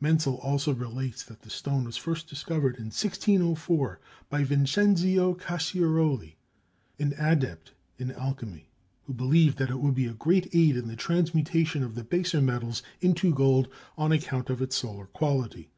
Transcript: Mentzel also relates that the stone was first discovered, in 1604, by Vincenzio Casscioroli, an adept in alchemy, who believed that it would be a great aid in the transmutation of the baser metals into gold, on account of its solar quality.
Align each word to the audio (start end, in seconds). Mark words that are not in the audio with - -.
Mentzel 0.00 0.36
also 0.44 0.72
relates 0.72 1.24
that 1.24 1.42
the 1.42 1.50
stone 1.50 1.82
was 1.82 1.96
first 1.96 2.28
discovered, 2.28 2.76
in 2.76 2.84
1604, 2.92 3.98
by 4.30 4.44
Vincenzio 4.44 5.34
Casscioroli, 5.34 6.36
an 7.00 7.14
adept 7.18 7.72
in 7.98 8.12
alchemy, 8.12 8.68
who 9.06 9.12
believed 9.12 9.58
that 9.58 9.70
it 9.70 9.80
would 9.80 9.96
be 9.96 10.06
a 10.06 10.14
great 10.14 10.48
aid 10.52 10.76
in 10.76 10.86
the 10.86 10.94
transmutation 10.94 11.82
of 11.82 11.96
the 11.96 12.04
baser 12.04 12.40
metals 12.40 12.84
into 13.00 13.34
gold, 13.34 13.66
on 13.98 14.12
account 14.12 14.50
of 14.50 14.62
its 14.62 14.76
solar 14.76 15.06
quality. 15.06 15.72